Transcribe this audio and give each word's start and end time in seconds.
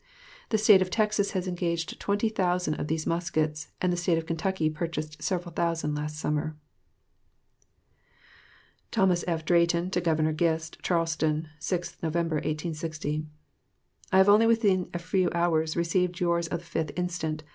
The 0.49 0.57
State 0.57 0.81
of 0.81 0.89
Texas 0.89 1.33
has 1.33 1.47
engaged 1.47 1.99
twenty 1.99 2.27
thousand 2.27 2.73
(20,000) 2.73 2.81
of 2.81 2.87
these 2.87 3.05
muskets, 3.05 3.67
and 3.79 3.93
the 3.93 3.97
State 3.97 4.17
of 4.17 4.25
Kentucky 4.25 4.67
purchased 4.67 5.21
several 5.21 5.53
thousand 5.53 5.93
last 5.93 6.17
summer. 6.17 6.55
Ibid. 8.91 9.09
THOS. 9.09 9.23
F. 9.27 9.45
DRAYTON 9.45 9.91
TO 9.91 10.01
GOVERNOR 10.01 10.33
GIST. 10.33 10.81
CHARLESTON, 10.81 11.49
6th 11.59 12.01
Nov., 12.01 12.15
1860. 12.15 13.25
I 14.11 14.17
have 14.17 14.27
only 14.27 14.47
within 14.47 14.89
a 14.91 14.97
few 14.97 15.29
hours 15.35 15.77
received 15.77 16.19
yours 16.19 16.47
of 16.47 16.61
the 16.73 16.79
5th 16.79 16.89
inst. 16.97 17.43